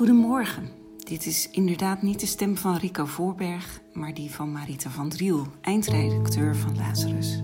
[0.00, 0.68] Goedemorgen.
[0.96, 5.46] Dit is inderdaad niet de stem van Rico Voorberg, maar die van Marita van Driel,
[5.60, 7.42] eindredacteur van Lazarus.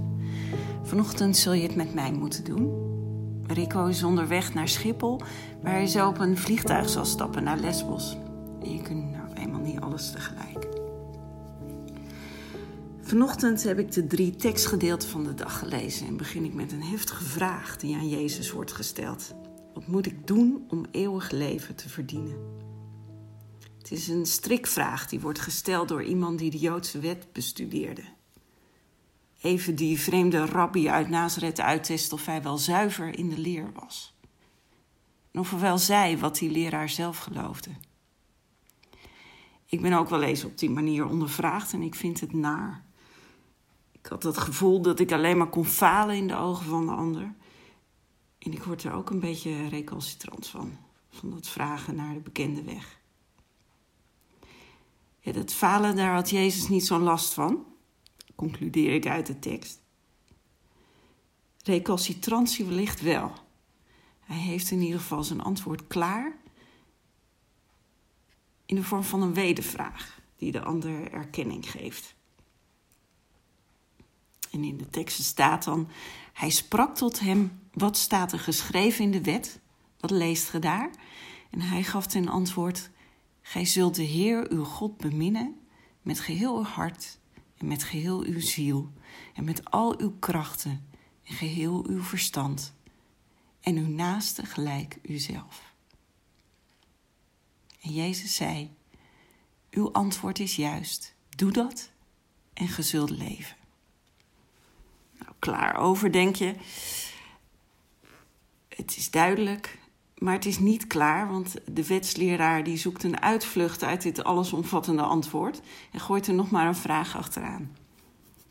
[0.82, 2.72] Vanochtend zul je het met mij moeten doen.
[3.46, 5.20] Rico is onderweg naar Schiphol,
[5.62, 8.16] waar hij zo op een vliegtuig zal stappen naar Lesbos.
[8.62, 10.66] Je kunt nou eenmaal niet alles tegelijk.
[13.00, 16.82] Vanochtend heb ik de drie tekstgedeelten van de dag gelezen en begin ik met een
[16.82, 19.34] heftige vraag die aan Jezus wordt gesteld.
[19.76, 22.36] Wat moet ik doen om eeuwig leven te verdienen?
[23.78, 28.02] Het is een strikvraag die wordt gesteld door iemand die de Joodse wet bestudeerde.
[29.40, 34.14] Even die vreemde rabbi uit Nazareth uittest of hij wel zuiver in de leer was.
[35.30, 37.70] En of hij wel zei wat die leraar zelf geloofde.
[39.66, 42.84] Ik ben ook wel eens op die manier ondervraagd en ik vind het naar.
[43.92, 46.92] Ik had het gevoel dat ik alleen maar kon falen in de ogen van de
[46.92, 47.34] ander.
[48.46, 50.78] En ik word er ook een beetje recalcitrant van,
[51.10, 53.00] van dat vragen naar de bekende weg.
[55.20, 57.66] Ja, dat falen, daar had Jezus niet zo'n last van,
[58.34, 59.80] concludeer ik uit de tekst.
[61.62, 63.32] Recalcitrantie wellicht wel.
[64.20, 66.36] Hij heeft in ieder geval zijn antwoord klaar
[68.66, 72.14] in de vorm van een wedervraag die de ander erkenning geeft.
[74.50, 75.88] En in de teksten staat dan:
[76.32, 79.60] Hij sprak tot hem: Wat staat er geschreven in de wet?
[80.00, 80.90] Wat leest ge daar?
[81.50, 82.90] En hij gaf ten antwoord:
[83.42, 85.60] Gij zult de Heer uw God beminnen
[86.02, 87.18] met geheel uw hart
[87.56, 88.92] en met geheel uw ziel
[89.34, 90.88] en met al uw krachten
[91.22, 92.74] en geheel uw verstand
[93.60, 95.74] en uw naaste gelijk uzelf.
[97.80, 98.70] En Jezus zei:
[99.70, 101.14] Uw antwoord is juist.
[101.28, 101.90] Doe dat
[102.52, 103.56] en ge zult leven
[105.38, 106.54] klaar over, denk je.
[108.76, 109.78] Het is duidelijk,
[110.18, 115.02] maar het is niet klaar, want de wetsleraar die zoekt een uitvlucht uit dit allesomvattende
[115.02, 115.60] antwoord
[115.92, 117.76] en gooit er nog maar een vraag achteraan.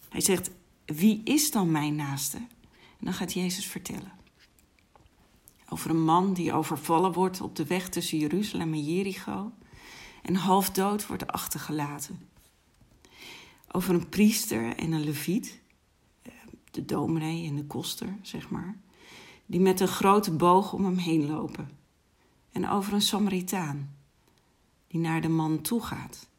[0.10, 0.52] Hij zegt:
[0.86, 2.38] Wie is dan mijn naaste?
[3.00, 4.12] En dan gaat Jezus vertellen.
[5.70, 9.52] Over een man die overvallen wordt op de weg tussen Jeruzalem en Jericho
[10.22, 12.30] en half dood wordt achtergelaten.
[13.72, 15.60] Over een priester en een leviet
[16.72, 18.78] de dominee en de koster, zeg maar,
[19.46, 21.70] die met een grote boog om hem heen lopen.
[22.52, 23.96] En over een Samaritaan,
[24.88, 26.30] die naar de man toe gaat,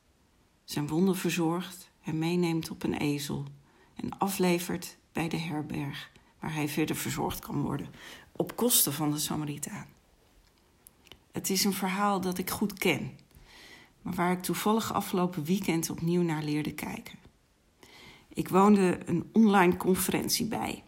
[0.64, 3.44] zijn wonden verzorgt en meeneemt op een ezel
[3.94, 7.88] en aflevert bij de herberg waar hij verder verzorgd kan worden,
[8.32, 9.86] op kosten van de Samaritaan.
[11.32, 13.18] Het is een verhaal dat ik goed ken,
[14.02, 17.18] maar waar ik toevallig afgelopen weekend opnieuw naar leerde kijken.
[18.28, 20.84] Ik woonde een online conferentie bij,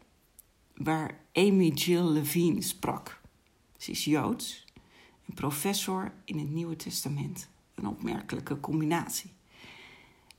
[0.79, 3.21] waar Amy Jill Levine sprak.
[3.77, 4.65] Ze is Joods
[5.27, 7.49] en professor in het Nieuwe Testament.
[7.75, 9.31] Een opmerkelijke combinatie.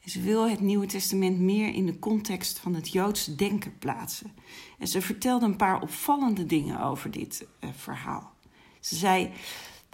[0.04, 4.32] En ze wil het Nieuwe Testament meer in de context van het Joodse denken plaatsen.
[4.78, 8.34] En ze vertelde een paar opvallende dingen over dit uh, verhaal.
[8.80, 9.32] Ze zei: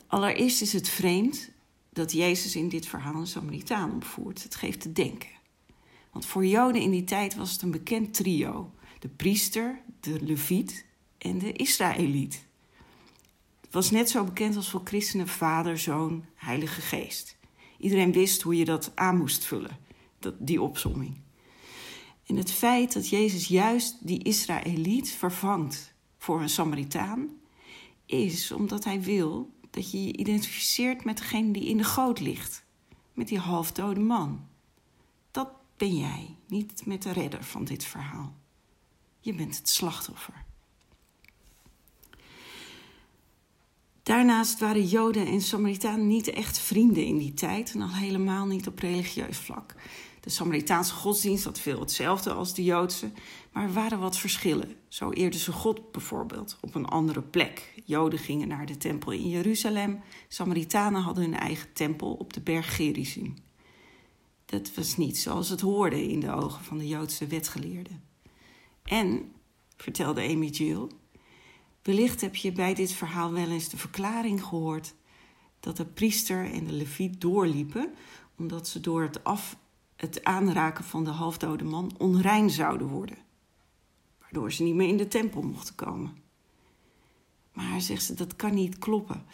[0.07, 1.51] Allereerst is het vreemd
[1.89, 4.43] dat Jezus in dit verhaal een Samaritaan opvoert.
[4.43, 5.29] Het geeft te denken.
[6.11, 10.85] Want voor Joden in die tijd was het een bekend trio: de priester, de leviet
[11.17, 12.45] en de Israëliet.
[13.61, 17.37] Het was net zo bekend als voor christenen vader, zoon, heilige geest.
[17.77, 19.77] Iedereen wist hoe je dat aan moest vullen,
[20.19, 21.17] dat, die opsomming.
[22.25, 27.29] En het feit dat Jezus juist die Israëliet vervangt voor een Samaritaan,
[28.05, 32.65] is omdat hij wil dat je je identificeert met degene die in de goot ligt,
[33.13, 34.47] met die halfdode man
[35.77, 38.33] ben jij, niet met de redder van dit verhaal.
[39.25, 40.43] Je bent het slachtoffer.
[44.03, 48.67] Daarnaast waren Joden en Samaritanen niet echt vrienden in die tijd en al helemaal niet
[48.67, 49.75] op religieus vlak.
[50.19, 53.11] De Samaritaanse godsdienst had veel hetzelfde als de Joodse,
[53.51, 54.75] maar er waren wat verschillen.
[54.87, 57.81] Zo eerden ze God bijvoorbeeld op een andere plek.
[57.85, 62.75] Joden gingen naar de tempel in Jeruzalem, Samaritanen hadden hun eigen tempel op de berg
[62.75, 63.35] Gerizim
[64.45, 68.03] dat was niet zoals het hoorde in de ogen van de Joodse wetgeleerden.
[68.85, 69.31] En,
[69.77, 70.87] vertelde Amy Jill,
[71.81, 74.95] wellicht heb je bij dit verhaal wel eens de verklaring gehoord
[75.59, 77.93] dat de priester en de leviet doorliepen
[78.37, 79.57] omdat ze door het, af,
[79.95, 83.17] het aanraken van de halfdode man onrein zouden worden,
[84.19, 86.17] waardoor ze niet meer in de tempel mochten komen.
[87.53, 89.25] Maar, zegt ze, dat kan niet kloppen.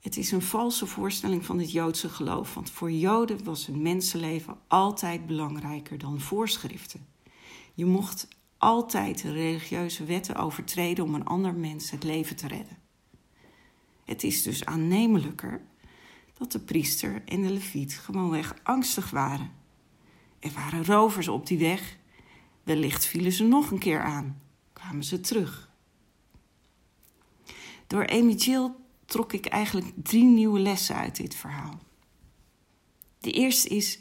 [0.00, 4.58] Het is een valse voorstelling van het Joodse geloof, want voor Joden was een mensenleven
[4.66, 7.06] altijd belangrijker dan voorschriften.
[7.74, 8.28] Je mocht
[8.66, 12.78] altijd de religieuze wetten overtreden om een ander mens het leven te redden.
[14.04, 15.60] Het is dus aannemelijker
[16.38, 19.50] dat de priester en de leviet gewoonweg angstig waren.
[20.38, 21.96] Er waren rovers op die weg.
[22.62, 24.42] Wellicht vielen ze nog een keer aan,
[24.72, 25.70] kwamen ze terug.
[27.86, 28.70] Door Amy Jill
[29.04, 31.78] trok ik eigenlijk drie nieuwe lessen uit dit verhaal.
[33.20, 33.98] De eerste is: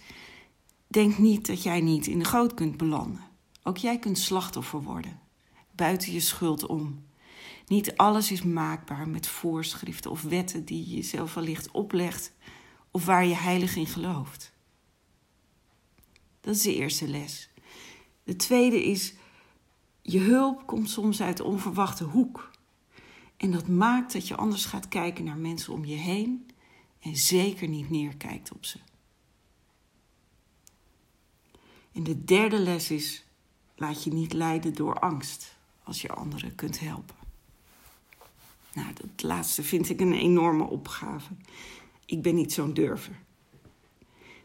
[0.87, 3.33] denk niet dat jij niet in de goot kunt belanden.
[3.67, 5.19] Ook jij kunt slachtoffer worden,
[5.71, 7.05] buiten je schuld om.
[7.67, 12.33] Niet alles is maakbaar met voorschriften of wetten die je jezelf wellicht oplegt
[12.91, 14.53] of waar je heilig in gelooft.
[16.41, 17.49] Dat is de eerste les.
[18.23, 19.13] De tweede is:
[20.01, 22.51] je hulp komt soms uit de onverwachte hoek.
[23.37, 26.49] En dat maakt dat je anders gaat kijken naar mensen om je heen
[26.99, 28.79] en zeker niet neerkijkt op ze.
[31.91, 33.24] En de derde les is:
[33.75, 37.15] laat je niet leiden door angst als je anderen kunt helpen.
[38.73, 41.33] Nou, dat laatste vind ik een enorme opgave.
[42.05, 43.19] Ik ben niet zo'n durver.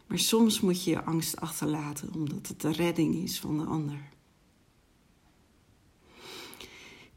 [0.07, 4.09] Maar soms moet je je angst achterlaten omdat het de redding is van de ander.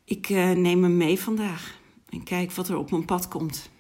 [0.05, 1.79] Ik uh, neem hem mee vandaag
[2.09, 3.71] en kijk wat er op mijn pad komt.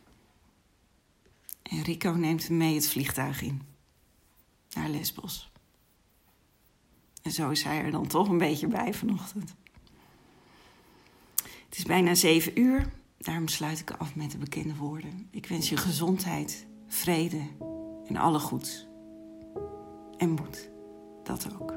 [1.62, 3.62] En Rico neemt hem mee het vliegtuig in
[4.70, 5.52] naar Lesbos.
[7.24, 9.54] En zo is hij er dan toch een beetje bij vanochtend.
[11.42, 12.92] Het is bijna zeven uur.
[13.18, 15.28] Daarom sluit ik af met de bekende woorden.
[15.30, 17.40] Ik wens je gezondheid, vrede
[18.06, 18.86] en alle goeds.
[20.16, 20.70] En moed,
[21.22, 21.74] dat ook.